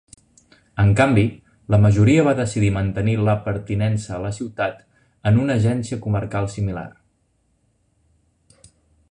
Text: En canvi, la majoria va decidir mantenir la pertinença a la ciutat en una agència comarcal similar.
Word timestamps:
En 0.83 0.87
canvi, 0.99 1.25
la 1.75 1.79
majoria 1.83 2.23
va 2.27 2.33
decidir 2.39 2.71
mantenir 2.77 3.13
la 3.27 3.35
pertinença 3.49 4.15
a 4.17 4.23
la 4.25 4.33
ciutat 4.39 4.81
en 5.33 5.39
una 5.45 5.59
agència 5.63 6.01
comarcal 6.07 6.51
similar. 6.57 6.89